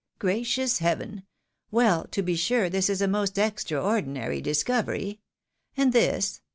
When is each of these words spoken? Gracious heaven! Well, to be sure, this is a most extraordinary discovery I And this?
Gracious 0.17 0.79
heaven! 0.79 1.21
Well, 1.69 2.05
to 2.07 2.23
be 2.23 2.35
sure, 2.35 2.71
this 2.71 2.89
is 2.89 3.03
a 3.03 3.07
most 3.07 3.37
extraordinary 3.37 4.41
discovery 4.41 5.21
I 5.77 5.81
And 5.83 5.93
this? 5.93 6.41